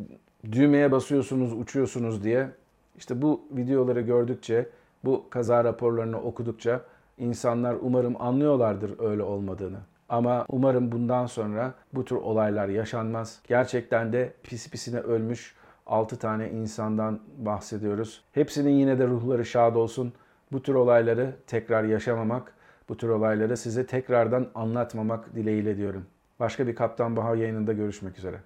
düğmeye 0.52 0.92
basıyorsunuz, 0.92 1.54
uçuyorsunuz 1.54 2.24
diye. 2.24 2.50
İşte 2.98 3.22
bu 3.22 3.42
videoları 3.52 4.02
gördükçe, 4.02 4.70
bu 5.06 5.26
kaza 5.30 5.64
raporlarını 5.64 6.22
okudukça 6.22 6.82
insanlar 7.18 7.76
umarım 7.82 8.22
anlıyorlardır 8.22 9.00
öyle 9.00 9.24
olmadığını. 9.24 9.78
Ama 10.10 10.46
umarım 10.50 10.92
bundan 10.92 11.26
sonra 11.26 11.74
bu 11.94 12.06
tür 12.06 12.16
olaylar 12.16 12.68
yaşanmaz. 12.68 13.42
Gerçekten 13.48 14.14
de 14.14 14.34
pis 14.44 14.70
pisine 14.70 15.00
ölmüş 15.00 15.56
6 15.86 16.20
tane 16.20 16.50
insandan 16.50 17.20
bahsediyoruz. 17.38 18.24
Hepsinin 18.32 18.72
yine 18.72 19.00
de 19.00 19.08
ruhları 19.08 19.46
şad 19.46 19.76
olsun. 19.76 20.14
Bu 20.52 20.62
tür 20.62 20.74
olayları 20.74 21.36
tekrar 21.48 21.84
yaşamamak, 21.84 22.54
bu 22.90 22.98
tür 22.98 23.10
olayları 23.10 23.58
size 23.58 23.86
tekrardan 23.86 24.48
anlatmamak 24.56 25.36
dileğiyle 25.36 25.78
diyorum. 25.78 26.06
Başka 26.40 26.68
bir 26.68 26.76
Kaptan 26.76 27.16
Baha 27.16 27.36
yayınında 27.36 27.74
görüşmek 27.74 28.18
üzere. 28.18 28.42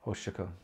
Hoşçakalın. 0.00 0.63